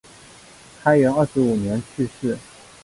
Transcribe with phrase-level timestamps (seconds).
[0.81, 2.35] 开元二十五年去世。